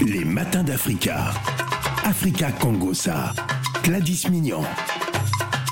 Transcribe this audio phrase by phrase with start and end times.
[0.00, 1.32] Les matins d'Africa.
[2.04, 3.32] Africa Congosa.
[3.82, 4.62] Gladys Mignon.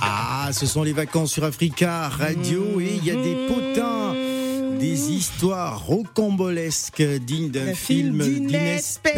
[0.02, 3.95] Ah, ce sont les vacances sur Africa Radio et il y a des potins,
[4.78, 9.00] des histoires rocambolesques dignes d'un film film d'Inès.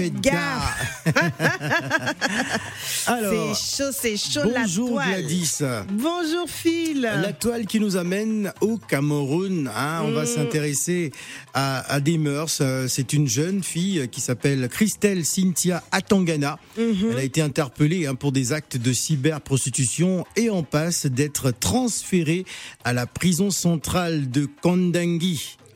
[3.07, 5.21] Alors, C'est chaud, c'est chaud bonjour la toile.
[5.23, 5.59] Gladys.
[5.93, 7.01] Bonjour Phil.
[7.03, 9.71] La toile qui nous amène au Cameroun.
[9.75, 10.27] hein, on va Mm.
[10.27, 11.13] s'intéresser
[11.55, 12.59] à, à des mœurs.
[12.61, 16.59] Euh, C'est une jeune fille qui s'appelle Christelle Cynthia Atangana.
[16.77, 17.09] Mhm.
[17.13, 22.45] Elle a été interpellée hein, pour des actes de cyberprostitution et en passe d'être transférée
[22.85, 24.49] à la prison centrale de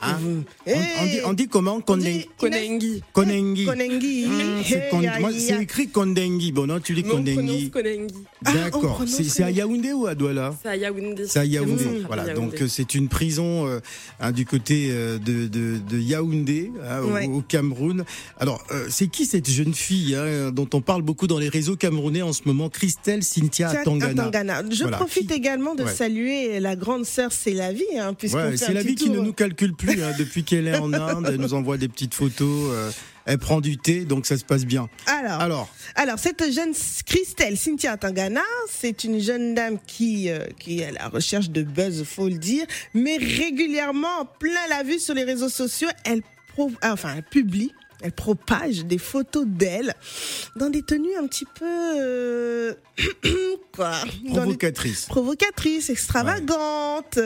[0.05, 0.19] Hein.
[0.67, 3.03] On, on dit, on dit comment On Kondangui dit Konengi.
[3.13, 3.65] Konengi.
[3.65, 4.25] Konengi.
[4.25, 6.51] Hum, c'est Hey, écrit Kondangui.
[6.51, 7.03] Bon, non, tu dis.
[7.03, 7.71] Konengi.
[8.45, 9.01] Ah, D'accord.
[9.07, 10.55] C'est à Yaoundé ou à Douala?
[10.61, 11.25] C'est à Yaoundé.
[11.27, 11.85] c'est à Yaoundé.
[11.85, 12.03] Mmh.
[12.07, 12.41] Voilà, Yaoundé.
[12.41, 13.79] donc euh, c'est une prison euh,
[14.19, 17.27] hein, du côté euh, de, de, de Yaoundé, hein, au- Ouais.
[17.27, 18.03] au, Cameroun.
[18.39, 21.75] Alors, euh, c'est qui cette jeune fille hein, dont on parle beaucoup dans les réseaux
[21.75, 22.69] camerounais en ce moment?
[22.69, 24.23] Christelle Cynthia Tangana.
[24.23, 24.63] Atangana.
[24.71, 24.97] Je Voilà.
[24.97, 25.91] profite Qui- également de Ouais.
[25.93, 29.73] saluer la grande sœur C'est la vie, Ouais, c'est la vie qui ne nous calcule
[29.75, 31.27] plus hein, depuis qu'elle est en Inde.
[31.29, 32.71] Elle nous envoie des petites photos.
[32.71, 32.91] euh,
[33.25, 34.89] elle prend du thé, donc ça se passe bien.
[35.05, 36.73] Alors, Alors, Alors, cette jeune
[37.05, 41.63] Christelle Cynthia Tangana, c'est une jeune dame qui, euh, qui est à la recherche de
[41.63, 46.21] buzz, faut le dire, mais régulièrement, en plein la vue sur les réseaux sociaux, elle,
[46.83, 47.71] enfin, elle publie.
[48.03, 49.93] Elle propage des photos d'elle
[50.55, 52.73] dans des tenues un petit peu euh,
[53.75, 53.93] quoi
[54.29, 55.05] provocatrice.
[55.05, 57.17] provocatrice, extravagante.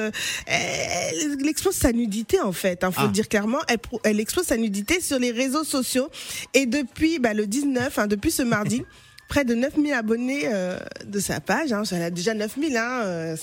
[0.46, 3.06] Elle, elle expose sa nudité en fait, il faut Ah.
[3.08, 3.60] le dire clairement.
[4.04, 6.10] Elle expose sa nudité sur les réseaux sociaux.
[6.54, 8.84] Et depuis bah, le 19, hein, depuis ce mardi,
[9.30, 11.74] près de 9000 abonnés euh, de sa page.
[11.74, 12.78] Hein, elle a déjà 9000.
[12.78, 13.36] Hein, euh,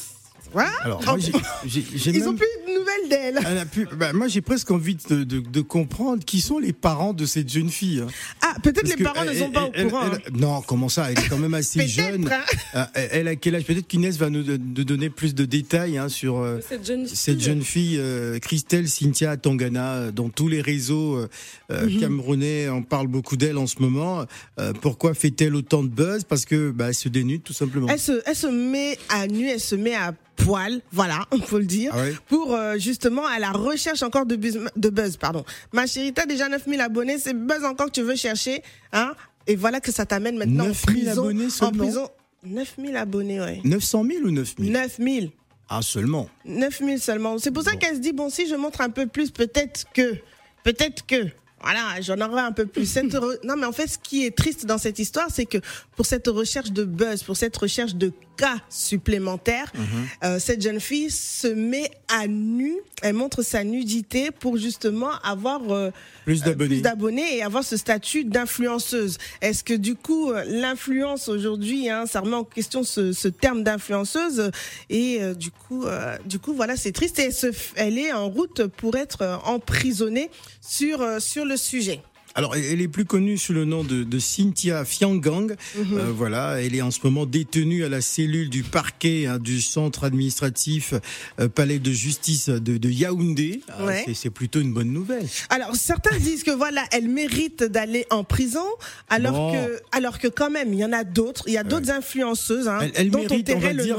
[0.54, 0.70] voilà.
[0.82, 1.32] Alors, moi, j'ai-
[1.66, 3.40] j'ai j'ai Ils même- ont plus de nouvelles d'elle.
[3.46, 6.72] Elle a pu- bah, moi, j'ai presque envie de, de- de comprendre qui sont les
[6.72, 8.00] parents de cette jeune fille.
[8.00, 8.06] hein.
[8.40, 10.02] Ah, peut-être les que parents ne elle- sont pas elle- au courant.
[10.26, 11.10] elle- non, comment ça?
[11.10, 12.30] Elle est quand même assez jeune.
[12.74, 12.86] hein.
[12.96, 13.64] Euh, Elle a quel âge?
[13.64, 17.16] Peut-être qu'Inès va nous de- donner plus de détails hein, sur euh, Cette jeune fille.
[17.16, 21.28] cette jeune fille, euh, Christelle Cynthia Tangana, euh, dont tous les réseaux euh,
[21.72, 22.00] euh, Mhm.
[22.00, 24.24] camerounais en parlent beaucoup d'elle en ce moment.
[24.58, 26.24] Euh, pourquoi fait-elle autant de buzz?
[26.24, 27.88] Parce que bah, elle se dénude tout simplement.
[27.88, 30.12] Elle se, elle se met à nu, elle se met à
[30.44, 34.26] poil, voilà, on peut le dire, Ah ouais pour euh, justement à la recherche encore
[34.26, 35.44] de buzz, de buzz, pardon.
[35.72, 38.62] Ma chérie, t'as déjà 9000 abonnés, c'est buzz encore que tu veux chercher,
[38.92, 39.14] hein
[39.46, 41.22] Et voilà que ça t'amène maintenant en 9000 prison.
[41.22, 42.08] abonnés en seulement prison.
[42.44, 43.60] 9000 abonnés, ouais.
[43.64, 45.30] 900 000 ou 9 000 9000.
[45.68, 46.28] Ah, seulement.
[46.44, 47.38] 9000 seulement.
[47.38, 47.78] C'est pour ça Bon.
[47.78, 50.14] qu'elle se dit, bon, si je montre un peu plus, peut-être que,
[50.62, 51.26] peut-être que,
[51.64, 52.86] voilà, j'en aurai un peu plus.
[52.86, 55.58] Cette re- Non, mais en fait, ce qui est triste dans cette histoire, c'est que
[55.96, 59.84] pour cette recherche de buzz, pour cette recherche de cas supplémentaires, Mhm.
[60.24, 65.60] euh, cette jeune fille se met à nu, elle montre sa nudité pour justement avoir
[65.70, 65.90] euh,
[66.24, 66.68] Plus euh, d'abonnés.
[66.68, 69.18] plus d'abonnés et avoir ce statut d'influenceuse.
[69.40, 73.62] Est-ce que du coup euh, l'influence aujourd'hui, hein, ça remet en question ce, ce terme
[73.62, 74.50] d'influenceuse
[74.90, 75.84] et euh, du coup,
[76.26, 79.40] du coup voilà c'est triste et elle, se f- elle est en route pour être
[79.44, 82.00] emprisonnée sur sur le sujet.
[82.34, 85.54] Alors, elle est plus connue sous le nom de, de Cynthia Fiangang.
[85.76, 85.84] Mhm.
[85.98, 89.60] Euh, voilà, elle est en ce moment détenue à la cellule du parquet hein, du
[89.60, 90.94] centre administratif
[91.40, 93.60] euh, palais de justice de, de Yaoundé.
[93.68, 94.02] Ah, Ouais.
[94.06, 95.26] c'est- C'est plutôt une bonne nouvelle.
[95.50, 98.64] Alors certains disent que voilà, elle mérite d'aller en prison,
[99.10, 99.52] alors Bon.
[99.52, 102.68] que alors que quand même il y en a d'autres, il y a d'autres influenceuses
[102.68, 103.96] hein, Elle, elle dont on mérite, on va le dire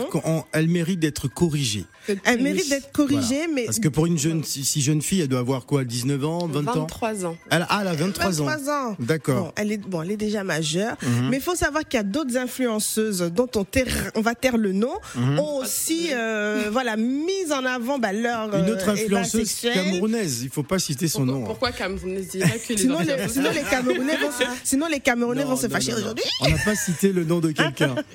[0.52, 1.86] qu'elle mérite d'être corrigée.
[2.24, 5.28] Elle mérite d'être corrigée, mais Parce que pour une jeune, si, si jeune fille, elle
[5.28, 7.38] doit avoir quoi, 19 ans, 20 ans 23 ans.
[7.50, 8.46] elle, Ah, elle a 23, ans.
[8.46, 8.96] 23 ans.
[9.00, 9.46] D'accord.
[9.46, 11.30] Bon, elle est bon, elle est déjà majeure, Mhm.
[11.30, 14.58] mais il faut savoir qu'il y a d'autres influenceuses dont on, taire- on va taire
[14.58, 15.40] le nom, Mhm.
[15.40, 19.74] ont aussi euh, voilà mis en avant bah, leur Une euh, autre état influenceuse sexuel.
[19.74, 21.44] camérounaise, il faut pas citer son Pourquoi, nom.
[21.44, 21.48] hein.
[21.48, 24.88] pourquoi Cameroun ne dirait pas que les Sinon les, sinon les Camerounais vont se, sinon
[24.88, 26.26] les Camerounais Non, vont se fâcher aujourd'hui.
[26.42, 27.96] On n'a pas cité le nom de quelqu'un.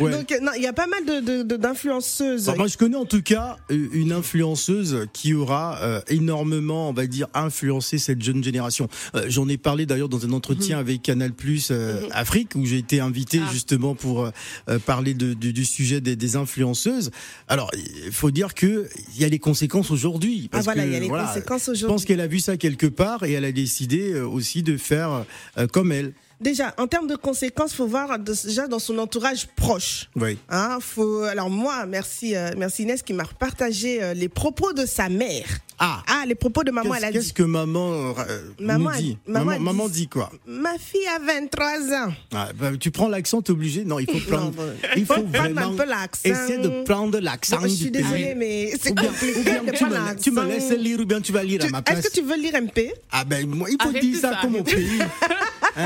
[0.00, 0.10] Ouais.
[0.12, 2.48] Donc euh, non, il y a pas mal de d'influenceuses.
[2.48, 6.92] Alors, moi, je connais en tout cas euh, une influenceuse qui aura euh, énormément, on
[6.92, 8.88] va dire, influencé cette jeune génération.
[9.14, 12.78] Euh, J'en ai parlé d'ailleurs dans un entretien avec Canal Plus euh, Afrique où j'ai
[12.78, 13.48] été invité Ah.
[13.52, 14.30] justement pour euh,
[14.68, 17.10] euh, parler de, du, du sujet des, des influenceuses.
[17.48, 17.70] Alors,
[18.06, 20.44] il faut dire que il y a les conséquences aujourd'hui.
[20.46, 22.40] ah parce voilà, que, il y a les voilà, conséquences Je pense qu'elle a vu
[22.40, 25.24] ça quelque part et elle a décidé aussi de faire
[25.72, 26.12] comme elle.
[26.40, 30.08] Déjà, en termes de conséquences, faut voir déjà dans son entourage proche.
[30.16, 30.38] Oui.
[30.48, 34.86] Hein, faut alors moi merci euh, merci Inès qui m'a partagé euh, les propos de
[34.86, 35.44] sa mère.
[35.78, 36.02] Ah.
[36.22, 39.16] Ah les propos de maman elle a Qu'est-ce dit que maman, euh, Maman nous dit
[39.26, 42.12] maman maman, dit- maman dit quoi ma fille a 23 ans.
[42.34, 44.52] Ah, bah, tu prends l'accent, t'es obligé Non, il faut prendre.
[44.56, 46.20] Non, il faut prendre vraiment un peu l'accent.
[46.28, 49.38] essayer de prendre l'accent Bon, je suis désolée mais c'est compliqué.
[49.40, 51.66] ou bien de tu, me, tu me laisses lire ou bien tu vas lire à
[51.66, 51.98] Tu- ma place.
[51.98, 54.38] Est-ce que tu veux lire MP Ah ben moi, il faut Arrêtez dire ça ça,
[54.42, 54.98] comme au pays.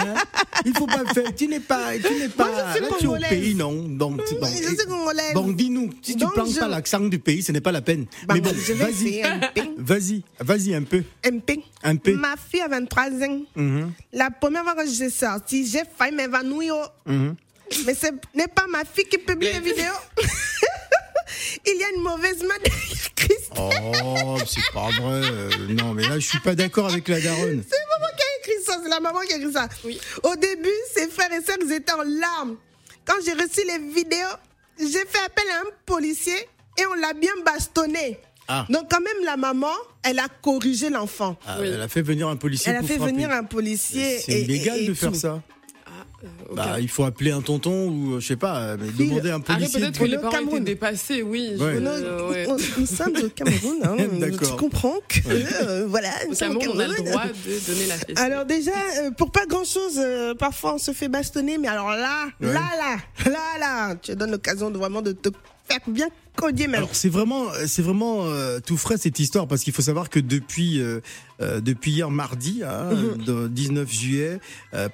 [0.01, 0.15] Hein?
[0.67, 1.35] Il faut pas faire.
[1.35, 2.49] Tu n'es pas, tu n'es pas.
[2.69, 3.73] je suis là, tu es au pays, non?
[3.73, 5.33] Donc, donc, je suis congolaise.
[5.35, 8.07] Bon, dis-nous, si tu plantes je- pas l'accent du pays, ce n'est pas la peine.
[8.27, 9.23] Bah, Mais bon, vas-y,
[9.79, 11.55] vas-y, vas-y un peu, Un peu.
[11.83, 12.15] un peu.
[12.15, 13.41] Ma fille a 23 ans.
[13.57, 16.75] Mhm, La première fois que j'ai sorti, j'ai failli m'évanouir.
[17.07, 17.35] mhm.
[17.87, 19.93] Mais ce n'est pas ma fille qui publie les vidéos.
[21.67, 24.05] Il y a une mauvaise main derrière Christine.
[24.15, 25.23] Oh, c'est pas vrai.
[25.75, 27.65] Non, mais là, je suis pas d'accord avec la daronne.
[27.71, 29.69] C'est maman qui a écrit ça, c'est la maman qui a écrit ça.
[29.85, 29.99] Oui.
[30.23, 32.57] Au début, ses frères et sœurs ils étaient en larmes.
[33.05, 34.37] Quand j'ai reçu les vidéos,
[34.79, 36.37] j'ai fait appel à un policier
[36.79, 38.19] et on l'a bien bastonné.
[38.49, 38.67] Ah.
[38.69, 41.37] Donc quand même la maman, elle a corrigé l'enfant.
[41.47, 41.69] Ah, Oui.
[41.73, 43.13] Elle a fait venir un policier Elle a pour fait frapper.
[43.13, 44.19] venir un policier.
[44.19, 45.19] C'est illégal et- et de faire tout.
[45.19, 45.43] ça.
[46.25, 46.55] Ah, euh.
[46.55, 49.31] Bah, il faut appeler un tonton ou euh, je sais pas, euh, mais Oui, demander
[49.31, 49.81] un policier.
[49.81, 50.65] peut-être de- que les parents étaient Cameroun.
[50.65, 51.53] dépassés, oui.
[51.59, 51.77] Ouais.
[51.81, 52.47] On, euh, ouais.
[52.79, 53.77] nous sommes au Cameroun.
[53.85, 53.97] hein.
[54.45, 56.09] Tu comprends que euh, voilà.
[56.27, 57.11] nous Au au Cameroun, on a le Cameroun.
[57.13, 58.21] droit de donner la fessée.
[58.21, 58.73] Alors déjà,
[59.03, 60.01] euh, pour pas grand chose,
[60.39, 62.53] parfois on se fait bastonner, mais alors là, Ouais.
[62.53, 65.29] là, là, là, là, tu donnes l'occasion de vraiment de te
[65.69, 66.77] faire bien codier même.
[66.77, 70.21] Alors c'est vraiment, c'est vraiment euh, tout frais cette histoire parce qu'il faut savoir que
[70.21, 71.01] depuis euh,
[71.41, 73.25] euh, depuis hier mardi, hein, Mhm.
[73.27, 74.39] le 19 juillet,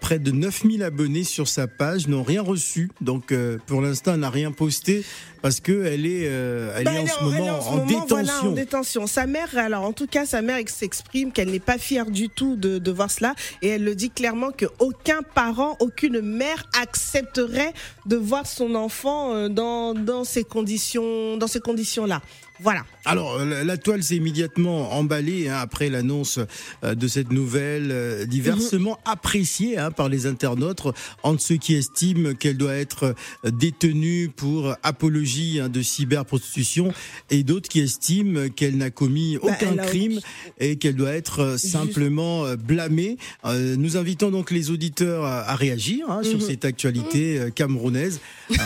[0.00, 2.90] près de 9000 abonnés sur sa page n'ont rien reçu.
[3.00, 3.34] Donc
[3.66, 5.04] pour l'instant, elle n'a rien posté
[5.42, 7.50] parce que elle est, elle Bah, est en elle est ce en- elle moment est
[7.50, 8.48] en, ce moment, voilà, détention.
[8.48, 9.06] en détention.
[9.06, 12.56] Sa mère, alors en tout cas, sa mère s'exprime qu'elle n'est pas fière du tout
[12.56, 17.72] de, de voir cela et elle le dit clairement que aucun parent, aucune mère accepterait
[18.06, 22.22] de voir son enfant dans, dans ces conditions, dans ces conditions-là.
[22.62, 22.84] Voilà.
[23.06, 26.38] Alors, euh, la toile s'est immédiatement emballée hein, après l'annonce
[26.84, 29.12] euh, de cette nouvelle, euh, diversement Mhm.
[29.12, 30.82] appréciée hein, par les internautes,
[31.22, 33.14] entre ceux qui estiment qu'elle doit être
[33.44, 36.92] détenue pour apologie hein, de cyberprostitution
[37.30, 40.20] et d'autres qui estiment qu'elle n'a commis Bah, aucun crime
[40.58, 43.16] et qu'elle doit être simplement blâmée.
[43.44, 46.46] Euh, nous invitons donc les auditeurs à, à réagir hein, sur Mhm.
[46.46, 48.20] cette actualité euh, camerounaise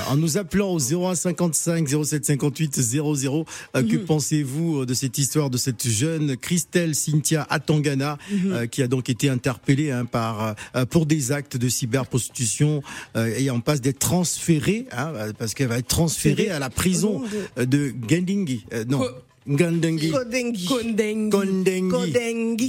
[0.08, 3.44] en nous appelant au 0155 0758 00.
[3.84, 4.04] Euh, Que Mhm.
[4.04, 8.52] pensez-vous euh, de cette histoire de cette jeune Christelle Cynthia Atangana Mhm.
[8.52, 12.82] euh, qui a donc été interpellée hein, par euh, pour des actes de cyberprostitution
[13.16, 17.22] euh, et en passe d'être transférée hein, parce qu'elle va être transférée à la prison
[17.58, 18.64] euh, de Gandingi.
[18.72, 19.02] Euh, non,
[19.46, 20.11] Kodengi.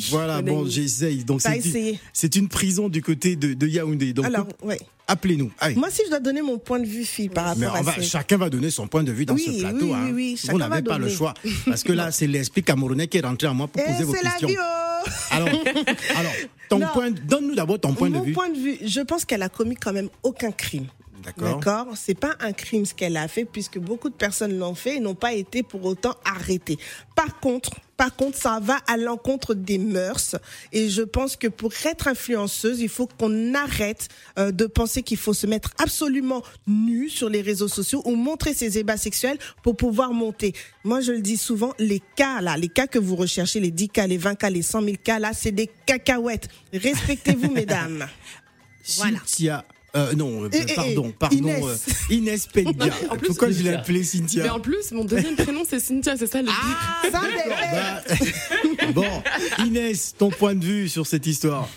[0.09, 1.23] Voilà, bon, j'essaye.
[1.23, 1.41] Donc
[2.13, 4.13] c'est une, prison du côté de, de Yaoundé.
[4.13, 4.79] Donc Alors, ouais.
[5.07, 5.51] appelez-nous.
[5.75, 7.91] Moi, si je dois donner mon point de vue, fille, par Mais rapport on va,
[7.91, 8.01] à ça.
[8.01, 9.85] chacun va donner son point de vue dans Oui, ce plateau.
[9.85, 10.11] oui, hein.
[10.13, 11.33] oui, Vous n'avez va pas le choix.
[11.65, 14.23] Parce que là, c'est l'esprit camerounais qui est rentré en moi pour poser vos c'est
[14.23, 14.47] la questions.
[14.49, 15.49] vie, oh Alors,
[16.17, 16.31] alors
[16.69, 16.87] ton Non.
[16.93, 18.33] point, donne-nous d'abord ton point Mon de vue.
[18.33, 20.85] point de vue, je pense qu'elle a commis quand même aucun crime.
[21.37, 21.87] D'accord.
[21.95, 24.99] C'est pas un crime ce qu'elle a fait puisque beaucoup de personnes l'ont fait et
[24.99, 26.77] n'ont pas été pour autant arrêtées.
[27.15, 30.35] Par contre, par contre, ça va à l'encontre des mœurs
[30.73, 35.17] et je pense que pour être influenceuse, il faut qu'on arrête euh, de penser qu'il
[35.17, 39.77] faut se mettre absolument nu sur les réseaux sociaux ou montrer ses ébats sexuels pour
[39.77, 40.53] pouvoir monter.
[40.83, 43.89] Moi, je le dis souvent, les cas là, les cas que vous recherchez, les 10
[43.89, 46.49] cas, les 20 cas, les 100 000 cas là, c'est des cacahuètes.
[46.73, 48.07] Respectez-vous, mesdames.
[48.97, 49.19] Voilà.
[49.19, 49.65] Cynthia.
[49.95, 51.37] Euh, non, euh, Eh, pardon, eh, pardon.
[51.37, 51.63] Inès.
[51.63, 52.47] euh, Inès
[53.17, 53.79] plus, Pourquoi je l'ai Cynthia.
[53.79, 57.21] appelée Mais Cynthia en plus, mon deuxième prénom, c'est Cynthia, c'est ça le Ah, ça.
[57.71, 59.23] Bah, Bon,
[59.65, 61.69] Inès, ton point de vue sur cette histoire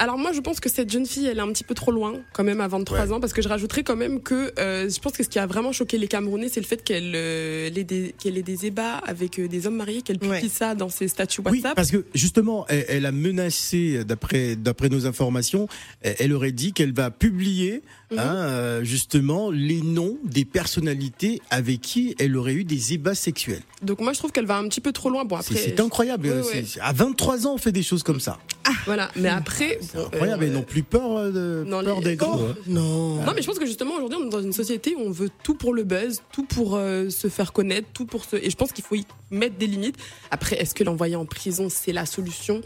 [0.00, 2.14] alors moi je pense que cette jeune fille elle est un petit peu trop loin
[2.32, 3.12] quand même à 23 Ouais.
[3.12, 5.46] ans parce que je rajouterais quand même que euh, je pense que ce qui a
[5.46, 8.96] vraiment choqué les Camerounais c'est le fait qu'elle euh, ait, des, qu'elle ait des ébats
[9.06, 10.48] avec euh, des hommes mariés qu'elle publie Ouais.
[10.48, 11.76] ça dans ses statuts Oui, WhatsApp.
[11.76, 15.68] parce que justement, elle, elle a menacé, d'après d'après nos informations,
[16.02, 18.18] elle, elle aurait dit qu'elle va publier Mhm.
[18.18, 23.62] hein, euh, justement les noms des personnalités avec qui elle aurait eu des ébats sexuels.
[23.82, 25.24] Donc moi je trouve qu'elle va un petit peu trop loin.
[25.24, 26.28] Bon C'est- après C'est incroyable.
[26.28, 28.38] Ouais, euh, c'est- À 23 ans, on fait des choses comme ça.
[28.84, 30.44] voilà, mais après C'est bon, incroyable.
[30.44, 31.30] euh, Ils n'ont plus peur, euh,
[31.62, 32.38] de, non, peur les- des grands.
[32.40, 33.16] Oh, non.
[33.24, 35.30] Non mais je pense que justement aujourd'hui on est dans une société où on veut
[35.42, 38.56] tout pour le buzz, tout pour euh, se faire connaître, tout pour se et je
[38.56, 39.96] pense qu'il faut y mettre des limites.
[40.30, 42.60] Après est-ce que l'envoyer en prison c'est la solution?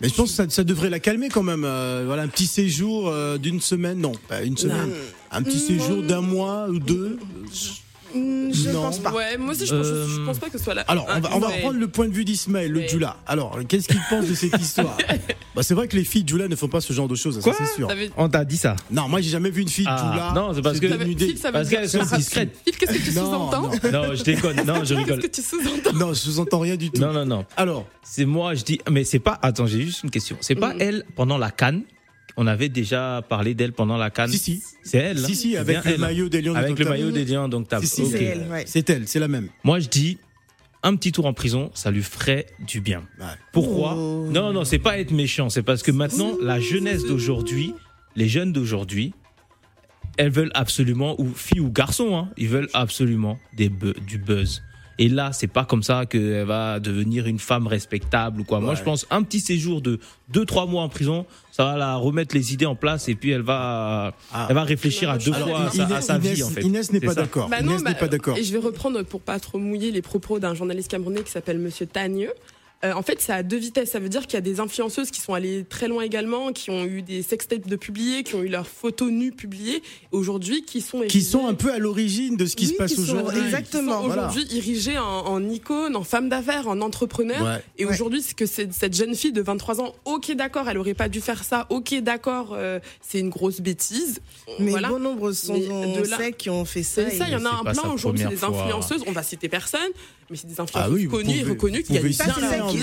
[0.00, 1.64] Mais je pense que ça, ça devrait la calmer quand même.
[1.64, 4.90] euh, voilà, un petit séjour euh, d'une semaine, non, pas une semaine.
[5.30, 7.18] Un petit séjour d'un mois ou deux.
[8.14, 8.82] Hmm, Je Non.
[8.82, 9.12] pense pas.
[9.12, 11.20] Ouais, moi aussi je pense, Euh, je pense pas que ce soit la Alors, on
[11.20, 11.54] va, on va Ouais.
[11.56, 12.88] reprendre le point de vue d'Ismaël, le Ouais.
[12.88, 13.16] Djoula.
[13.26, 14.96] Alors, qu'est-ce qu'il pense de cette histoire
[15.54, 17.42] bah, C'est vrai que les filles Djoula ne font pas ce genre de choses, ça
[17.42, 17.88] Quoi c'est sûr.
[18.16, 18.76] On t'a dit ça.
[18.90, 20.88] Non, moi j'ai jamais vu une fille Ah, non, c'est parce que-.
[20.88, 22.56] Phil, ça veut Parce qu'elles sont discrètes.
[22.64, 23.90] Qu'est-ce que tu sous-entends non.
[23.92, 24.56] Non, je déconne.
[24.66, 25.18] Non, je Qu'est-ce rigole.
[25.20, 27.00] que tu sous-entends Non, je sous-entends rien du tout.
[27.00, 27.44] Non, non, non.
[27.56, 28.78] Alors, C'est moi, je dis.
[28.90, 29.38] Mais c'est pas.
[29.42, 30.36] Attends, j'ai juste une question.
[30.40, 30.80] C'est pas Mhm.
[30.80, 31.82] elle pendant la canne.
[32.40, 34.30] On avait déjà parlé d'elle pendant la canne.
[34.30, 34.62] si, si.
[34.84, 35.18] C'est elle.
[35.18, 36.90] Si, hein si, C'est avec le elle, maillot des Lions Avec le d'Octobre.
[36.90, 37.80] maillot des Lions, donc t'as.
[37.80, 38.08] Si, si, ok.
[38.12, 38.64] C'est elle, ouais.
[38.66, 39.48] C'est elle, c'est la même.
[39.64, 40.18] Moi, je dis.
[40.84, 43.02] un petit tour en prison, ça lui ferait du bien.
[43.18, 43.26] Ouais.
[43.52, 44.28] Pourquoi Oh.
[44.30, 47.74] Non, non, c'est pas être méchant, c'est parce que maintenant, la jeunesse d'aujourd'hui,
[48.14, 49.12] les jeunes d'aujourd'hui,
[50.16, 54.62] elles veulent absolument, ou filles ou garçons, hein, ils veulent absolument des bu- du buzz.
[55.00, 58.58] Et là, c'est pas comme ça qu'elle va devenir une femme respectable ou quoi.
[58.60, 60.00] Moi, je pense un petit séjour de
[60.32, 63.42] 2-3 mois en prison, ça va la remettre les idées en place et puis elle
[63.42, 64.46] va, Ah.
[64.48, 66.62] elle va réfléchir à deux Alors, fois à sa, à sa Inès, vie en fait.
[66.62, 67.22] Inès n'est C'est pas ça.
[67.22, 67.48] d'accord.
[67.48, 68.36] Bah non, Inès bah, n'est pas d'accord.
[68.36, 71.58] Et je vais reprendre pour pas trop mouiller les propos d'un journaliste camerounais qui s'appelle
[71.58, 72.32] Monsieur Tagneux.
[72.84, 73.90] Euh, en fait, c'est à deux vitesses.
[73.90, 76.70] Ça veut dire qu'il y a des influenceuses qui sont allées très loin également, qui
[76.70, 79.82] ont eu des sextapes de publiés, qui ont eu leurs photos nues publiées,
[80.12, 82.96] aujourd'hui qui sont Qui sont un peu à l'origine de ce qui Oui, se passe
[82.98, 83.40] aujourd'hui.
[83.40, 84.00] exactement.
[84.02, 84.28] sont Voilà.
[84.28, 87.42] aujourd'hui érigées en, en icône, en femme d'affaires, en entrepreneur.
[87.42, 87.62] Ouais.
[87.78, 87.90] Et Ouais.
[87.92, 91.08] aujourd'hui, c'est que c'est- cette jeune fille de 23 ans, ok d'accord, elle aurait pas
[91.08, 94.20] dû faire ça, ok d'accord, euh, c'est une grosse bêtise.
[94.60, 94.88] Mais voilà.
[94.90, 97.10] bon nombre sont de là- qui ont fait ça.
[97.10, 99.80] C'est ça, il y en a un plein aujourd'hui, des influenceuses, on va citer personne,
[100.30, 102.34] mais c'est des influenceuses Ah oui, vous connues et reconnues vous qui gagnent Ça, bien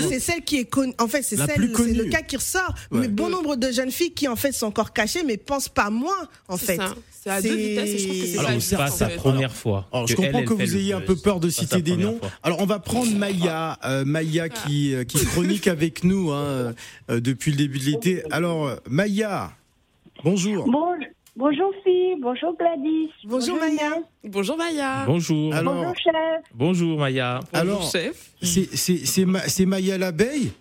[0.08, 0.94] c'est celle, qui, est connue.
[0.98, 2.74] En fait, c'est celle, c'est le cas qui ressort.
[2.90, 3.00] Ouais.
[3.00, 5.90] Mais bon nombre de jeunes filles qui, en fait, sont encore cachées, mais pensent pas
[5.90, 6.76] moins, en fait.
[6.76, 6.94] ça.
[7.10, 9.52] C'est à deux vitesses et je trouve que c'est Alors, pas c'est pas sa première
[9.54, 9.88] fois.
[9.92, 11.92] Alors, je comprends elle que vous ayez un peu peur de Pas sa citer des
[11.92, 12.18] première noms.
[12.18, 12.30] fois.
[12.44, 16.72] Alors, on va prendre Maya, euh, Maya qui, euh, qui chronique avec nous hein,
[17.10, 18.22] euh, depuis le début de l'été.
[18.30, 19.50] Alors, Maya,
[20.22, 20.70] bonjour.
[20.70, 20.94] Bon,
[21.36, 23.10] bonjour fille, bonjour Gladys.
[23.24, 23.86] Bonjour, Maya.
[23.96, 25.04] Inès, Bonjour Maya.
[25.06, 25.54] Bonjour.
[25.54, 26.42] Alors, Bonjour chef.
[26.54, 27.40] Bonjour Maya.
[27.52, 28.30] Bonjour, alors- chef.
[28.42, 30.52] c'est c'est- c'est Ma- c'est Maya l'abeille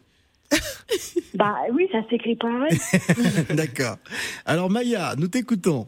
[1.33, 2.77] Bah oui, ça s'écrit pareil.
[3.55, 3.97] D'accord.
[4.45, 5.87] Alors, Maya, nous t'écoutons.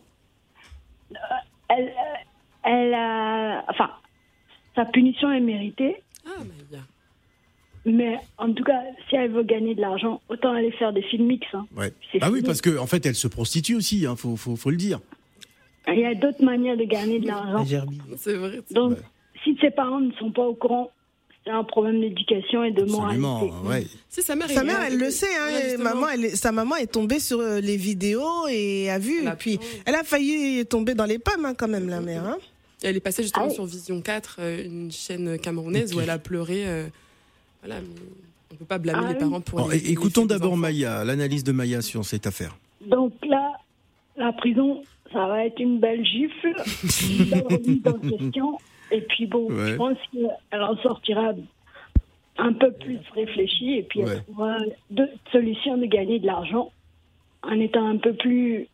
[1.70, 3.92] elle, euh, elle a, enfin,
[4.76, 6.84] sa punition est méritée, Ah, Maya.
[7.88, 11.26] Mais en tout cas, si elle veut gagner de l'argent, autant aller faire des films
[11.28, 11.46] mix.
[11.54, 11.66] hein.
[11.76, 11.94] Ouais.
[12.22, 14.78] Ah oui, parce qu'en en fait, elle se prostitue aussi, hein, faut, faut, faut le
[14.78, 15.00] dire.
[15.88, 17.66] Il y a d'autres manières de gagner de l'argent.
[18.18, 18.60] C'est vrai.
[18.72, 18.98] Donc, Ouais.
[19.44, 20.92] si ses parents ne sont pas au courant,
[21.46, 23.40] c'est un problème d'éducation et de Absolument.
[23.40, 23.54] moralité.
[23.66, 23.88] Ouais.
[24.10, 25.28] Si sa mère, Sa mère, elle le sait.
[25.40, 29.20] Hein, maman, elle est- sa maman est tombée sur euh, les vidéos et a vu.
[29.22, 32.02] Elle a- Et puis, elle a failli tomber dans les pommes, hein, quand même, la
[32.02, 32.26] mère.
[32.26, 32.38] Hein.
[32.84, 33.56] Elle est passée justement Ah oui.
[33.56, 36.64] sur Vision 4, euh, une chaîne camerounaise où elle a pleuré.
[36.68, 36.88] euh,
[37.68, 37.88] voilà, mais
[38.52, 40.56] on peut pas blâmer Ah les parents pour Bon, les, é- les écoutons d'abord.
[40.58, 42.56] Maya, l'analyse de Maya sur cette affaire.
[42.86, 43.54] Donc là,
[44.16, 44.82] la prison,
[45.12, 46.54] ça va être une belle gifle,
[47.10, 48.58] une belle remise en question.
[48.92, 49.72] Et puis bon, Ouais.
[49.72, 51.34] je pense qu'elle en sortira
[52.38, 54.12] un peu plus réfléchie et puis Ouais.
[54.14, 54.58] elle trouvera
[54.92, 56.72] d'autres solutions de gagner de l'argent
[57.44, 58.68] en étant un peu plus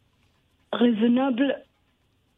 [0.72, 1.62] raisonnable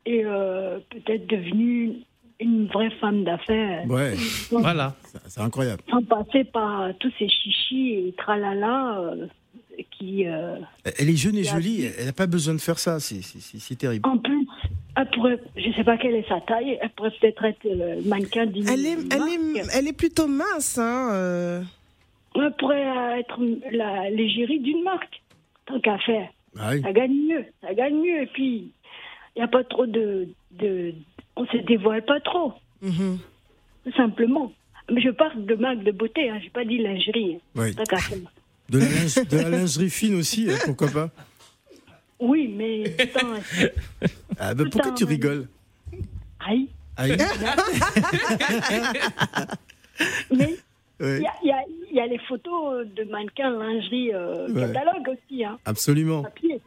[0.06, 1.94] et euh, peut-être devenue
[2.40, 4.14] une vraie femme d'affaires Ouais,
[4.52, 4.96] Voilà.
[5.28, 5.82] c'est- incroyable.
[5.90, 9.28] sans passer par tous ces chichis et tralala euh,
[9.92, 10.28] qui...
[10.28, 10.58] euh,
[11.00, 14.08] Elle est jeune et jolie, elle n'a pas besoin de faire ça, c'est- terrible.
[14.08, 14.46] En plus,
[14.98, 18.46] elle pourrait, je sais pas quelle est sa taille, elle pourrait peut-être être euh, mannequin
[18.46, 19.32] d'une Elle est, elle, marque.
[19.58, 20.78] est, elle est plutôt mince.
[20.78, 21.62] Hein, euh.
[22.36, 23.40] Elle pourrait être
[23.72, 25.22] la l'égérie d'une marque,
[25.66, 26.28] tant qu'à faire.
[26.60, 26.82] Ah oui.
[26.82, 28.22] Ça gagne mieux, ça gagne mieux.
[28.24, 28.72] Et puis,
[29.36, 30.94] il n'y a pas trop de, de...
[31.36, 33.18] On se dévoile pas trop, Mhm.
[33.86, 34.52] tout simplement.
[34.92, 37.40] Mais je parle de marque de beauté, hein, j'ai pas dit lingerie.
[37.56, 37.76] Oui.
[37.76, 38.18] Qu'à faire.
[38.70, 41.10] De, la linge- de la lingerie fine aussi, hein, pourquoi pas
[42.20, 42.90] Oui, mais...
[42.90, 43.40] Putain,
[44.40, 45.48] ah, bah, Pourquoi tu rigoles
[46.40, 46.68] aïe.
[46.98, 47.18] Aïe.
[50.32, 50.56] Mais
[51.02, 51.58] Ouais, il y a,
[51.92, 54.62] y, y les photos de mannequins lingerie euh, Ouais.
[54.72, 56.24] catalogue aussi, hein, Absolument.
[56.24, 56.62] papier.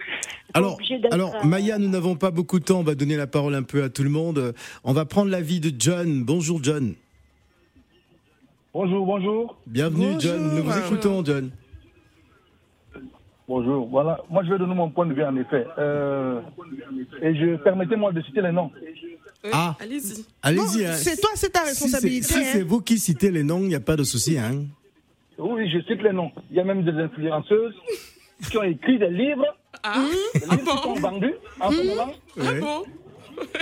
[0.58, 3.16] Alors, obligé d'être, alors euh, Maya, nous n'avons pas beaucoup de temps, on va donner
[3.16, 4.54] la parole un peu à tout le monde.
[4.84, 6.24] On va prendre l'avis de John.
[6.24, 6.94] Bonjour John.
[8.74, 9.56] Bonjour, bonjour.
[9.66, 10.20] Bienvenue Bonjour.
[10.20, 11.50] John, nous vous écoutons John.
[13.48, 13.88] Bonjour.
[13.88, 15.66] Voilà, moi je vais donner mon point de vue en effet.
[15.78, 16.40] Euh,
[17.22, 18.70] et je permettez-moi de citer les noms.
[19.52, 19.74] Ah.
[19.80, 20.26] Allez-y.
[20.42, 20.84] Allez-y.
[20.84, 20.92] Bon, hein.
[20.92, 22.26] c'est toi, c'est ta Si c'est responsabilité.
[22.26, 22.64] si c'est hein.
[22.66, 24.36] vous qui citez les noms, il n'y a pas de souci.
[24.38, 24.64] Hein.
[25.38, 26.32] Oui, je cite les noms.
[26.50, 27.74] Il y a même des influenceuses
[28.50, 29.46] qui ont écrit des livres,
[29.82, 30.04] Ah,
[30.34, 32.12] des livres qui sont vendus en ce moment.
[32.38, 32.60] ah Ouais.
[32.60, 32.84] bon?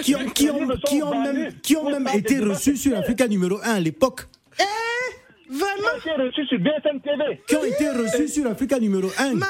[0.03, 3.59] Qui ont, qui ont, qui ont même, qui ont même été reçus sur Africa numéro
[3.63, 4.23] 1 à l'époque.
[5.49, 5.67] Vraiment,
[6.03, 7.41] Qui ont été reçus sur BFM TV.
[7.47, 9.35] Qui ont été reçus sur Africa numéro 1.
[9.35, 9.47] maman.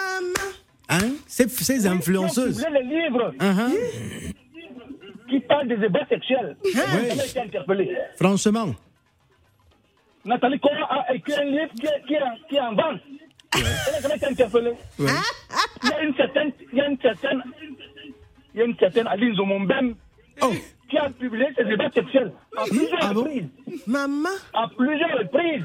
[0.89, 1.13] Hein?
[1.27, 2.61] Ces, ces influenceuses.
[2.61, 3.73] Qui ont publié les livres Hein, hein.
[5.31, 6.57] qui parlent des ébats sexuels.
[6.65, 6.71] Ouais.
[7.11, 7.97] Elle a été interpellée.
[8.17, 8.75] Franchement.
[10.25, 13.01] Nathalie Cora a écrit un livre qui est, qui est, en- qui est en vente?
[13.55, 14.73] Elle a été interpellée.
[14.99, 15.07] Ouais.
[15.83, 17.43] Il y a une certaine, il y a une certaine,
[18.55, 19.95] il y a une certaine Aline Zomombem
[20.43, 20.53] Oh,
[20.91, 23.21] qui a publié ses débats sexuels à plusieurs Ah bon?
[23.25, 23.49] reprises.
[23.87, 24.29] Maman?
[24.53, 25.65] À plusieurs reprises.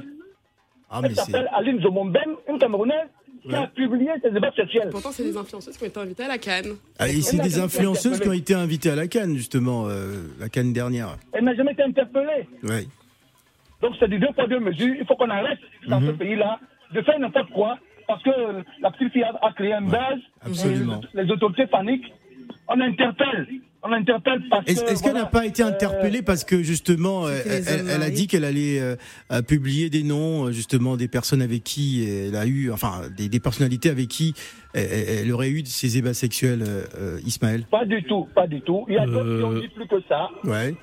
[0.89, 3.07] ah, mais Elle s'appelle Aline Zomombem, une Camerounaise
[3.43, 4.89] qui a publié ses débats sexuels.
[4.91, 6.75] Pourtant, c'est des influenceuses qui ont été invitées à la Cannes.
[6.99, 10.47] Ah, et c'est des influenceuses qui ont été invitées à la Cannes, justement, euh, la
[10.47, 11.17] Cannes dernière.
[11.33, 12.47] Elle n'a jamais été interpellée.
[12.63, 12.85] Ouais.
[13.81, 14.95] Donc c'est du deux poids deux mesures.
[14.99, 15.57] Il faut qu'on arrête
[15.87, 16.07] dans Mhm.
[16.07, 16.59] ce pays-là
[16.93, 18.29] de faire n'importe quoi parce que
[18.81, 20.19] la petite fille a, a créé un buzz.
[20.45, 21.01] absolument.
[21.13, 22.11] Les, les autorités paniquent.
[22.67, 23.47] On interpelle.
[23.83, 24.91] On interpelle parce Est-ce que.
[24.91, 28.43] est-ce qu'elle n'a pas été euh, interpellée parce que justement, euh, elle, a dit qu'elle
[28.45, 28.95] allait euh,
[29.31, 33.27] euh, publier des noms, euh, justement, des personnes avec qui elle a eu, enfin, des,
[33.29, 34.35] des personnalités avec qui
[34.73, 34.87] elle,
[35.25, 37.63] elle aurait eu ces ébats sexuels, euh, euh, Ismaël?
[37.71, 38.85] Pas du tout, pas du tout.
[38.87, 39.61] Il y a d'autres qui ont Euh.
[39.61, 40.29] dit plus que ça.
[40.43, 40.75] Ouais.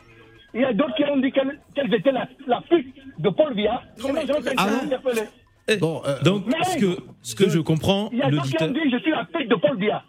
[0.55, 3.53] Il y a d'autres qui ont dit qu'elle- qu'elles étaient la, la pute de Paul
[3.53, 4.15] ont
[4.57, 4.67] Ah
[5.77, 5.79] bon interpellés.
[5.81, 8.91] Bon, euh, Donc, Mais- ce que, ce que je comprends, Il y a qui dit
[8.93, 10.03] je suis la pute de Paul Biya.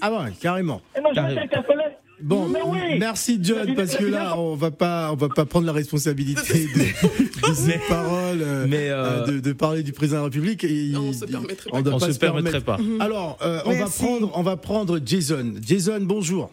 [0.00, 0.80] ah ouais, carrément.
[0.96, 1.40] Et Carrément.
[1.42, 1.82] interpellé.
[2.20, 2.98] Bon, Mais oui.
[2.98, 6.40] merci John, parce que là, on va pas, on va pas prendre la responsabilité
[6.74, 10.24] de, de ces paroles, euh, Mais, euh, euh, de, de parler du président de la
[10.24, 10.64] République.
[10.64, 11.82] Et Non, on il- se permettrait on pas.
[11.82, 12.76] doit On pas se permettrait pas.
[12.98, 15.54] Alors, euh, on va prendre, on va prendre Jason.
[15.64, 16.50] Jason, bonjour.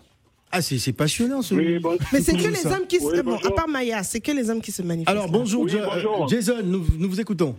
[0.51, 1.55] Ah, c'est c'est passionnant ce.
[1.55, 2.69] Oui, bon- Mais c'est ce que les ça.
[2.77, 3.05] hommes qui se.
[3.05, 5.09] Oui, bon, à part Maya, c'est que les hommes qui se manifestent.
[5.09, 6.27] Alors bonjour, Oui, bonjour.
[6.29, 7.55] Jason, nous, nous vous écoutons.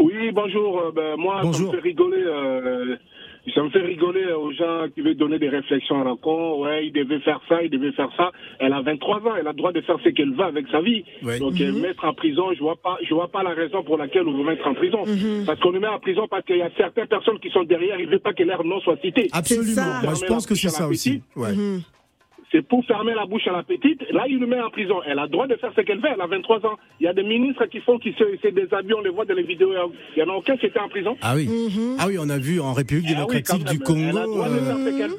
[0.00, 0.78] Oui, bonjour.
[0.80, 1.70] Euh, ben, moi, Bonjour.
[1.70, 2.22] ça me fait rigoler.
[2.24, 2.96] euh,
[3.54, 6.62] ça me fait rigoler aux gens qui veulent donner des réflexions à la con.
[6.64, 8.32] Ouais, il devait faire ça, il devait faire ça.
[8.58, 10.80] Elle a 23 ans, elle a le droit de faire ce qu'elle veut avec sa
[10.80, 11.04] vie.
[11.22, 11.38] Ouais.
[11.38, 14.26] Donc, euh, mettre en prison, je vois pas, je vois pas la raison pour laquelle
[14.26, 15.02] on veut mettre en prison.
[15.46, 18.00] Parce qu'on le met en prison parce qu'il y a certaines personnes qui sont derrière,
[18.00, 19.28] ils veulent pas que leur nom soit cité.
[19.32, 19.82] Absolument.
[20.02, 21.22] Moi, je pense que c'est ça aussi.
[21.36, 21.52] Ouais.
[22.54, 24.00] C'est pour fermer la bouche à la petite.
[24.12, 25.00] Là, il le met en prison.
[25.04, 26.08] Elle a le droit de faire ce qu'elle veut.
[26.14, 26.76] Elle a 23 ans.
[27.00, 28.94] Il y a des ministres qui font, qui se, se déshabillent.
[28.94, 29.72] On les voit dans les vidéos.
[30.16, 31.16] Il y en a aucun qui était en prison.
[31.20, 31.48] Ah oui.
[31.98, 34.14] Ah oui, on a vu en République Ah oui, démocratique du même.
[34.14, 34.44] Congo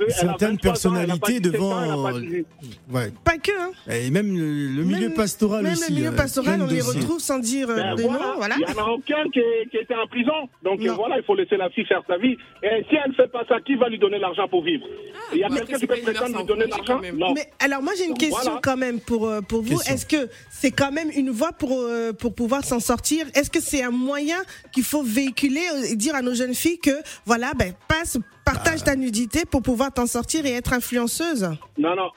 [0.07, 2.03] certaines 23 ans, elle a pas personnalités 17 ans, elle a devant.
[2.03, 2.47] pas euh, 18.
[2.93, 3.11] ouais.
[3.25, 3.71] Pas que, hein.
[3.91, 5.91] Et même le, le milieu Même- pastoral Même aussi.
[5.91, 8.55] le milieu euh, pastoral, on les retrouve sans dire euh, Ben de voilà.
[8.59, 10.31] Il n'y en a aucun qui, qui était en prison.
[10.63, 10.93] Donc Non.
[10.95, 12.37] voilà, il faut laisser la fille faire sa vie.
[12.63, 14.85] Et si elle ne fait pas ça, qui va lui donner l'argent pour vivre?
[15.33, 16.99] Il y a quelqu'un qui peut prétendre lui donner l'argent?
[17.01, 17.17] même.
[17.27, 17.33] Non.
[17.33, 18.59] Mais alors moi j'ai une Donc, question voilà.
[18.63, 19.77] quand même pour euh, pour vous.
[19.77, 19.93] Question.
[19.93, 23.25] Est-ce que c'est quand même une voie pour euh, pour pouvoir s'en sortir?
[23.35, 24.37] Est-ce que c'est un moyen
[24.71, 26.91] qu'il faut véhiculer euh, et dire à nos jeunes filles que
[27.25, 28.91] voilà ben passe partage Bah.
[28.91, 31.43] ta nudité pour pouvoir t'en sortir et être influenceuse?
[31.77, 32.09] Non, non.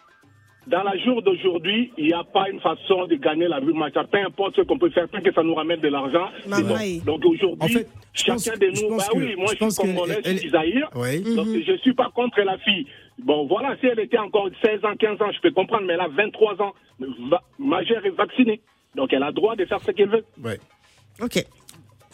[0.67, 4.05] Dans la jour d'aujourd'hui, il n'y a pas une façon de gagner la vie machin.
[4.13, 6.29] Peu importe ce qu'on peut faire, tant que ça nous ramène de l'argent.
[6.47, 7.01] Ouais.
[7.07, 10.37] Donc aujourd'hui, En fait, chacun de nous, bah que- oui, moi je suis congolais, je
[10.37, 10.91] suis Zahir.
[10.95, 11.21] Oui.
[11.35, 12.87] Donc je suis pas contre la fille.
[13.25, 16.01] Bon voilà, si elle était encore 16 ans, 15 ans, je peux comprendre, mais elle
[16.01, 16.73] a 23 ans,
[17.31, 18.61] va- majeure et vaccinée.
[18.95, 20.25] Donc elle a le droit de faire ce qu'elle veut.
[20.43, 20.59] Ouais.
[21.21, 21.45] Ok.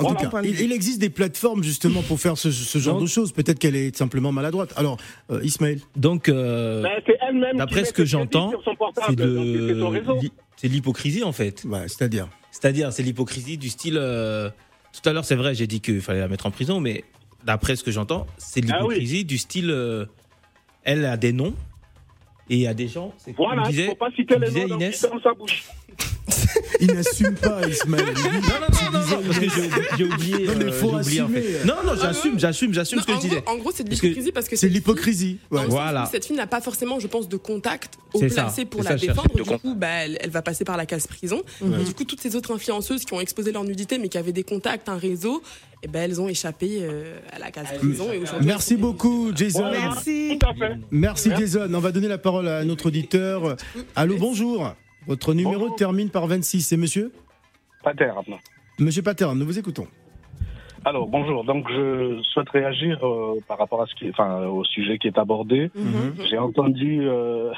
[0.01, 0.21] En Voilà.
[0.21, 3.09] tout cas, il, il existe des plateformes justement pour faire ce, ce genre Donc- de
[3.09, 3.33] choses.
[3.33, 4.73] Peut-être qu'elle est simplement maladroite.
[4.77, 4.97] Alors,
[5.31, 5.79] euh, Ismaël.
[5.95, 8.51] Donc, euh, Ben, c'est elle-même qui d'après ce que j'entends,
[9.07, 10.19] c'est de
[10.57, 11.65] c'est l'hypocrisie en fait.
[11.65, 12.29] Ouais, c'est-à-dire.
[12.51, 13.97] C'est-à-dire, c'est l'hypocrisie du style.
[13.99, 14.49] euh,
[15.01, 17.05] tout à l'heure, c'est vrai, j'ai dit qu'il fallait la mettre en prison, mais
[17.45, 18.95] d'après ce que j'entends, c'est Ah oui.
[18.95, 19.71] l'hypocrisie du style.
[20.85, 21.55] Elle a des noms
[22.49, 23.13] et il y a des gens.
[23.37, 25.65] Voilà, il ne faut pas citer les noms, ferme sa bouche.
[26.85, 28.05] Il n'assume pas, Ismaël.
[28.05, 29.47] Non, non, non, non, non, parce que
[29.99, 30.47] j'ai oublié-.
[30.47, 31.43] Non, mais euh, faut assumer.
[31.65, 33.41] Non, non, j'assume, j'assume, j'assume ce que en, je disais.
[33.41, 35.39] gros, en gros, c'est de l'hypocrisie parce que C'est l'hypocrisie.
[35.51, 36.09] Voilà.
[36.11, 39.35] Cette fille n'a pas forcément, je pense, de contact au placé pour la défendre.
[39.35, 41.43] Du coup, bah, elle, elle va passer par la case prison.
[41.63, 44.33] Et du coup, toutes ces autres influenceuses qui ont exposé leur nudité, mais qui avaient
[44.33, 45.43] des contacts, un réseau,
[45.85, 48.11] et ben, elles ont échappé euh, à la case prison.
[48.13, 49.71] Et Merci beaucoup, Jason.
[49.71, 50.39] Merci.
[50.91, 51.69] Merci, Jason.
[51.73, 53.57] On va donner la parole à notre auditeur.
[53.95, 54.75] Allô, bonjour.
[55.07, 55.77] Votre numéro Bonjour.
[55.77, 56.63] termine par 26.
[56.63, 57.13] C'est monsieur
[57.83, 58.13] Pater.
[58.79, 59.87] Monsieur Pater, nous vous écoutons.
[60.87, 64.99] Alors bonjour, donc je souhaite réagir euh, par rapport à ce qui, enfin au sujet
[64.99, 65.71] qui est abordé.
[65.75, 66.15] Mhm.
[66.29, 67.53] J'ai entendu euh,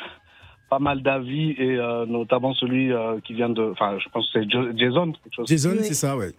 [0.70, 4.40] pas mal d'avis et euh, notamment celui euh, qui vient de, enfin je pense que
[4.40, 5.48] c'est Jason quelque chose.
[5.48, 5.78] Jason, Oui.
[5.82, 6.30] c'est ça, ouais.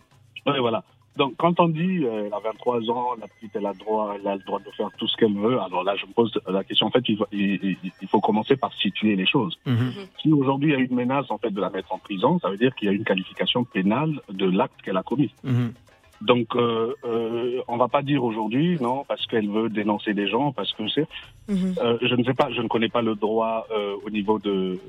[0.45, 0.83] Ouais, voilà.
[1.17, 4.27] Donc quand on dit euh, elle a 23 ans, la petite elle a droit, elle
[4.27, 5.59] a le droit de faire tout ce qu'elle veut.
[5.59, 6.87] Alors là je me pose la question.
[6.87, 9.57] En fait, il faut, il, il- il faut commencer par situer les choses.
[9.65, 9.91] Mhm.
[10.21, 12.49] Si aujourd'hui il y a une menace en fait de la mettre en prison, ça
[12.49, 15.31] veut dire qu'il y a une qualification pénale de l'acte qu'elle a commis.
[15.43, 15.73] Mhm.
[16.21, 20.51] Donc, euh, euh, on va pas dire aujourd'hui, non, parce qu'elle veut dénoncer des gens,
[20.51, 21.07] parce que c'est.
[21.47, 21.75] Mhm.
[21.79, 24.79] Euh, je ne sais pas, je ne connais pas le droit euh, au niveau de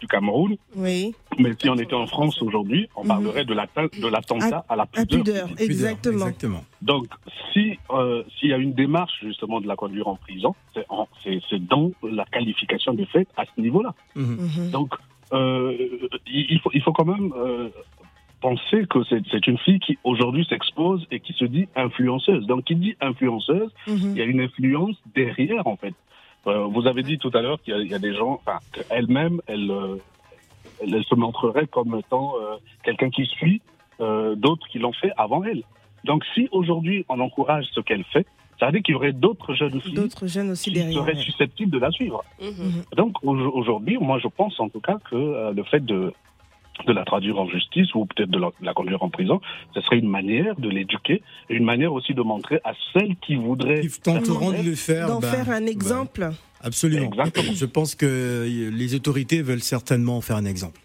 [0.00, 1.14] du Cameroun, Oui.
[1.38, 3.08] mais si on était en France aujourd'hui, on Mhm.
[3.08, 3.54] parlerait de
[4.08, 5.06] l'attentat à la À pudeur.
[5.24, 6.14] pudeur, Pudeur, exactement.
[6.26, 6.64] Exactement.
[6.82, 7.06] Donc,
[7.52, 11.90] si euh, s'il y a une démarche justement de la conduire en prison, c'est dans
[12.02, 13.94] la qualification des faits à ce niveau-là.
[14.14, 14.36] Mhm.
[14.58, 14.70] Mhm.
[14.70, 14.94] Donc,
[15.32, 15.76] euh,
[16.26, 17.68] il, faut, il faut quand même euh,
[18.40, 22.46] penser que c'est une fille qui aujourd'hui s'expose et qui se dit influenceuse.
[22.46, 25.94] Donc, qui dit influenceuse, il y a une influence derrière, en fait.
[26.46, 28.34] Euh, vous avez dit tout à l'heure qu'il y, a- il y a des gens,
[28.34, 29.96] enfin, qu'elle-même, elle, euh,
[30.80, 33.60] elle, elle se montrerait comme étant euh, quelqu'un qui suit
[34.00, 35.62] euh, d'autres qui l'ont fait avant elle.
[36.04, 38.26] Donc, si aujourd'hui on encourage ce qu'elle fait,
[38.60, 41.02] ça veut dire qu'il y aurait d'autres jeunes filles D'autres jeunes aussi qui derrière.
[41.02, 41.22] seraient ouais.
[41.22, 42.22] susceptibles de la suivre.
[42.40, 42.84] Mhm.
[42.96, 46.12] Donc au- aujourd'hui, moi je pense en tout cas que euh, le fait de
[46.86, 49.40] de la traduire en justice ou peut-être de la, de la conduire en prison.
[49.74, 53.36] Ce serait une manière de l'éduquer et une manière aussi de montrer à celles qui
[53.36, 55.06] voudraient Ils tenteront de le faire.
[55.08, 56.28] D'en ben, faire un ben, exemple.
[56.62, 57.06] absolument.
[57.06, 57.52] Exactement.
[57.54, 60.80] Je pense que les autorités veulent certainement en faire un exemple.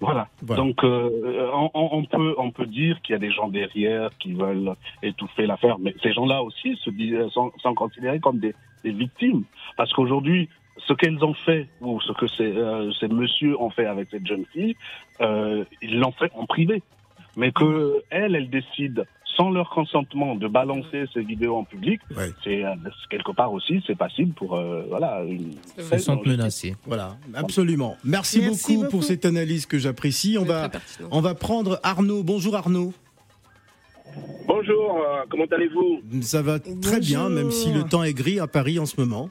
[0.00, 0.28] Voilà.
[0.42, 0.62] Voilà.
[0.62, 4.10] Donc euh, on, on- on peut on peut dire qu'il y a des gens derrière
[4.20, 8.54] qui veulent étouffer l'affaire, mais ces gens-là aussi se disent, sont, sont considérés comme des,
[8.84, 9.42] des victimes
[9.76, 10.48] parce qu'aujourd'hui
[10.86, 14.26] ce qu'elles ont fait ou ce que ces, euh, ces messieurs ont fait avec cette
[14.26, 14.76] jeune fille,
[15.20, 16.82] euh, ils l'ont fait en privé,
[17.36, 19.04] mais que elle elle décide
[19.36, 22.30] sans leur consentement de balancer ces vidéos en public, Ouais.
[22.42, 22.74] c'est euh,
[23.08, 25.52] quelque part aussi c'est passible pour euh, voilà une
[25.92, 26.74] Ils sentent menacés.
[26.86, 27.96] Voilà, absolument.
[28.02, 28.90] Merci, Merci beaucoup, beaucoup.
[28.96, 30.36] pour cette analyse que j'apprécie.
[30.40, 30.70] On va,
[31.12, 32.24] on va prendre Arnaud.
[32.24, 32.92] Bonjour Arnaud.
[34.48, 36.00] Bonjour, euh, comment allez-vous?
[36.22, 39.28] Ça va très bien, même si le temps est gris à Paris en ce moment.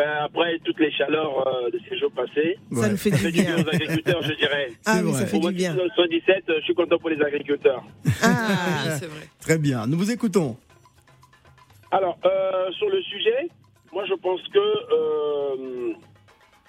[0.00, 2.88] Ben, Après toutes les chaleurs euh, de ces jours passés, Ça Ouais.
[2.90, 4.68] nous fait ça du fait du bien aux agriculteurs, je dirais.
[4.86, 5.12] Ah vrai.
[5.20, 5.70] ça fait du bien.
[5.74, 7.82] 1977, euh, je suis content pour les agriculteurs.
[8.22, 9.24] Ah, Oui, c'est vrai.
[9.40, 10.56] Très bien, nous vous écoutons.
[11.90, 13.48] Alors, euh, sur le sujet,
[13.92, 15.92] moi je pense que euh,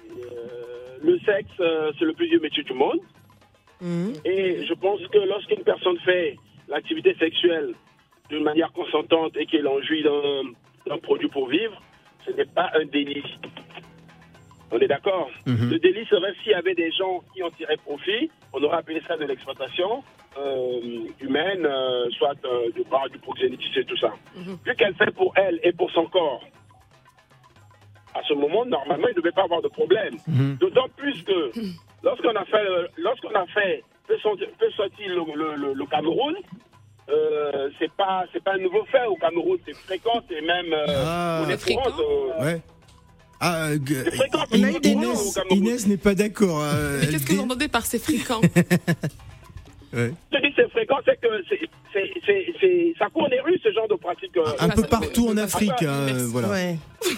[0.10, 3.00] euh, le sexe, euh, c'est le plus vieux métier du monde.
[3.82, 4.13] mhm.
[4.26, 7.74] Et je pense que lorsqu'une personne fait l'activité sexuelle
[8.30, 11.82] d'une manière consentante et qu'elle en jouit d'un produit pour vivre,
[12.26, 13.24] ce n'est pas un délit.
[14.72, 15.70] On est d'accord Mhm.
[15.70, 19.02] Le délit serait s'il y avait des gens qui en tiraient profit, on aurait appelé
[19.08, 20.04] ça de l'exploitation
[20.38, 20.80] euh,
[21.20, 24.14] humaine, euh, soit euh, du, par- du proxénétisme et tout ça.
[24.36, 24.58] Mhm.
[24.66, 26.42] Vu qu'elle fait pour elle et pour son corps,
[28.14, 30.16] à ce moment, normalement, il ne devait pas avoir de problème.
[30.28, 30.58] Mhm.
[30.60, 31.52] D'autant plus que
[32.04, 35.86] lorsqu'on a fait, euh, lorsqu'on a fait peut sortir, peut sortir le, le- le- le
[35.86, 36.36] Cameroun,
[37.10, 40.86] euh, c'est pas c'est pas un nouveau fait au Cameroun, c'est fréquent, c'est même euh,
[41.06, 41.82] Ah, monnaie fréquent.
[41.84, 42.00] courante,
[42.40, 42.62] euh, ouais.
[43.44, 45.58] Ah, g- C'est fréquent, on Inès, au Cameroun.
[45.58, 46.62] Inès n'est pas d'accord.
[46.62, 48.42] euh, Mais qu'est-ce que vous entendez par c'est fréquent
[49.93, 50.12] Ouais.
[50.34, 51.60] Je dis c'est fréquent, c'est que c'est,
[51.93, 54.36] c'est, c'est, c'est- ça court les rues ce genre de pratique.
[54.38, 54.43] euh.
[54.60, 56.49] Un peu partout en Afrique, hein, voilà.
[56.49, 56.75] Ouais.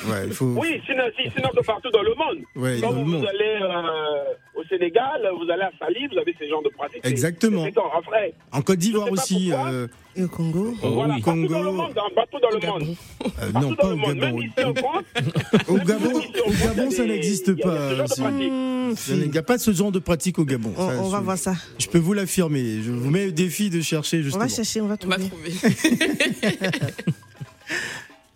[0.09, 0.45] Ouais, il faut.
[0.45, 2.43] Oui, sinon, si- sinon que partout dans le monde.
[2.55, 3.27] Ouais, Quand dans le vous, monde.
[3.29, 4.23] allez euh,
[4.55, 7.01] au Sénégal, vous allez à Sali, vous avez ces genres de pratiques.
[7.03, 7.65] C'est- Exactement.
[7.95, 9.49] Après, En Côte d'Ivoire pas aussi.
[9.51, 9.71] pourquoi.
[9.71, 11.21] euh, Et au Congo Oh voilà, oui.
[11.21, 11.63] partout dans Congo.
[11.65, 12.79] le monde, hein, partout dans le Gabon.
[12.79, 12.95] monde.
[13.25, 14.15] euh, Partout non, dans pas le au monde.
[14.15, 14.38] Gabon.
[14.38, 15.03] Même ici en France,
[15.67, 18.07] Au Gabon, au Gabon, ça n'existe ce pas.
[18.93, 20.73] De Il n'y a pas de ce genre de pratique au Gabon.
[20.77, 21.53] on, Ça, on va je- voir ça.
[21.79, 22.82] Je peux vous l'affirmer.
[22.82, 24.43] Je vous mets au défi de chercher On justement.
[24.45, 25.51] va chercher, on va On va trouver.
[25.51, 25.51] trouver.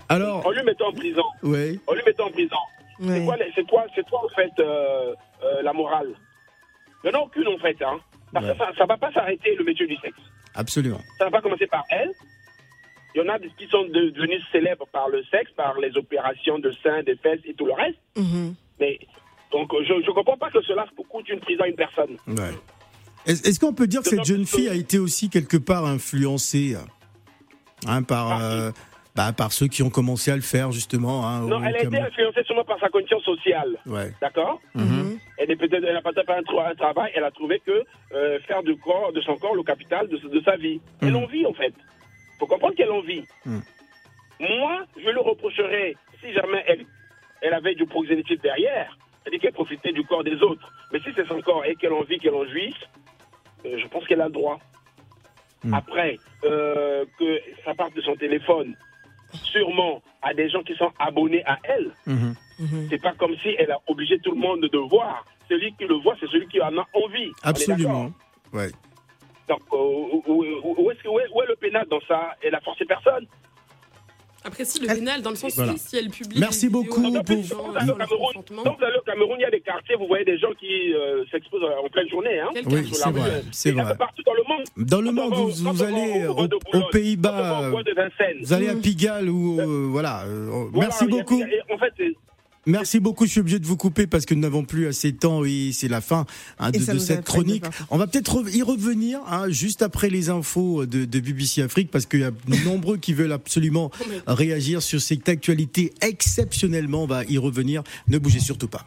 [0.10, 1.24] Alors, En lui mettant en prison.
[1.44, 1.80] ouais.
[1.88, 2.56] En lui mettant en prison.
[3.00, 3.26] C'est Ouais.
[3.26, 6.14] quoi, c'est quoi, c'est quoi en fait euh, euh, la morale?
[7.04, 7.76] Il n'y en a aucune en fait.
[7.84, 8.00] Hein.
[8.34, 10.18] Parce que ça ne va pas s'arrêter le métier du sexe.
[10.56, 11.00] Absolument.
[11.20, 12.12] Ça va pas commencer par elle.
[13.16, 16.58] Il y en a qui sont de- devenus célèbres par le sexe, par les opérations
[16.60, 17.98] de seins, des fesses et tout le reste.
[18.18, 18.56] Mhm.
[18.80, 19.00] Mais
[19.52, 22.18] donc je ne comprends pas que cela coûte une prison à une personne.
[22.28, 22.54] Ouais.
[23.26, 26.76] Est-ce qu'on peut dire que cette jeune fille a été aussi quelque part influencée
[27.86, 28.72] hein, par, euh,
[29.16, 32.00] bah, par ceux qui ont commencé à le faire justement hein, Non, elle a été
[32.00, 33.78] influencée sûrement par sa condition sociale.
[33.86, 34.14] Ouais.
[34.22, 34.62] D'accord?
[34.76, 37.12] Elle est peut-être, elle a peut-être pas un, un travail.
[37.16, 37.84] Elle a trouvé que
[38.14, 40.80] euh, faire du corps, de son corps, le capital de, de sa vie.
[41.02, 41.16] Elle Mhm.
[41.18, 41.74] en vit en fait.
[42.40, 43.24] Faut comprendre qu'elle en vit.
[43.46, 43.62] Mhm.
[44.40, 46.86] Moi, je le reprocherais si jamais elle,
[47.42, 50.72] elle avait du proxénétisme derrière, c'est-à-dire qu'elle profitait du corps des autres.
[50.94, 52.74] Mais si c'est son corps et qu'elle en vit, qu'elle en jouisse,
[53.66, 54.58] euh, je pense qu'elle a le droit.
[55.66, 55.74] Mhm.
[55.74, 58.76] Après, euh, que ça parte de son téléphone,
[59.34, 61.92] sûrement à des gens qui sont abonnés à elle.
[62.06, 62.36] Mhm.
[62.60, 62.88] Mhm.
[62.90, 65.26] C'est pas comme si elle a obligé tout le monde de voir.
[65.50, 67.32] Celui qui le voit, c'est celui qui en a envie.
[67.44, 68.12] Absolument.
[68.54, 68.70] Ouais.
[69.50, 72.36] Donc, euh, où, où- où est-ce que- où est, où est le pénal dans ça
[72.42, 73.26] Elle a forcé personne?
[74.48, 75.74] Après, si le pénal, dans le sens Voilà.
[75.74, 76.40] où si elle publie.
[76.40, 79.42] Merci vidéos beaucoup pour- gens au le Cameroun, consentement, quand vous allez au Cameroun, il
[79.42, 82.40] y a des quartiers, vous voyez des gens qui euh, s'exposent en pleine journée.
[82.40, 83.30] Hein, Quelqu'un Oui, sur c'est la vrai.
[83.40, 83.46] rue.
[83.52, 83.98] C'est vrai.
[83.98, 84.64] partout dans le monde.
[84.78, 88.38] Dans le monde, vous, allez de aux Pays-Bas, au bois de Vincennes.
[88.42, 88.76] vous allez à.
[88.76, 90.24] Pigalle ou euh, voilà.
[90.26, 91.42] euh, Voilà, merci beaucoup.
[91.42, 91.94] En fait,
[92.68, 93.26] Merci beaucoup.
[93.26, 95.72] Je suis obligé de vous couper parce que nous n'avons plus assez de temps et
[95.74, 96.26] c'est la fin
[96.60, 97.64] hein, de, cette chronique.
[97.90, 101.90] On va peut-être re- y revenir hein, juste après les infos de, de BBC Afrique
[101.90, 102.32] parce qu'il y a
[102.66, 103.90] nombreux qui veulent absolument
[104.28, 107.04] réagir sur cette actualité exceptionnellement.
[107.04, 107.84] On va y revenir.
[108.10, 108.86] Ne bougez surtout pas.